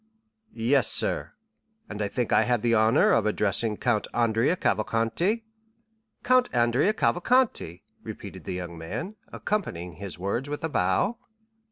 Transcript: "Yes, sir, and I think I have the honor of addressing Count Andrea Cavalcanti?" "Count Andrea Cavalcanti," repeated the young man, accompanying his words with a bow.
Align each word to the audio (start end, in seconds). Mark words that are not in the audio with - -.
"Yes, 0.55 0.89
sir, 0.91 1.33
and 1.87 2.01
I 2.01 2.07
think 2.07 2.33
I 2.33 2.41
have 2.41 2.63
the 2.63 2.73
honor 2.73 3.11
of 3.11 3.27
addressing 3.27 3.77
Count 3.77 4.07
Andrea 4.15 4.55
Cavalcanti?" 4.55 5.43
"Count 6.23 6.49
Andrea 6.55 6.91
Cavalcanti," 6.91 7.83
repeated 8.01 8.45
the 8.45 8.55
young 8.55 8.79
man, 8.79 9.15
accompanying 9.31 9.97
his 9.97 10.17
words 10.17 10.49
with 10.49 10.63
a 10.63 10.69
bow. 10.69 11.19